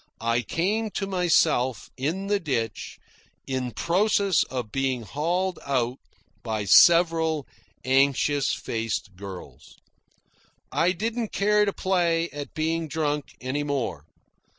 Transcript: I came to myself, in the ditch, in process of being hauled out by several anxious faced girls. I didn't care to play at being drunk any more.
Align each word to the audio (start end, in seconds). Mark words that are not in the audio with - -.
I 0.19 0.41
came 0.41 0.89
to 0.95 1.05
myself, 1.05 1.91
in 1.95 2.25
the 2.25 2.39
ditch, 2.39 2.97
in 3.45 3.69
process 3.69 4.41
of 4.45 4.71
being 4.71 5.03
hauled 5.03 5.59
out 5.63 5.99
by 6.41 6.65
several 6.65 7.45
anxious 7.85 8.51
faced 8.51 9.15
girls. 9.15 9.75
I 10.71 10.91
didn't 10.91 11.31
care 11.33 11.65
to 11.65 11.71
play 11.71 12.31
at 12.31 12.55
being 12.55 12.87
drunk 12.87 13.35
any 13.41 13.61
more. 13.61 14.05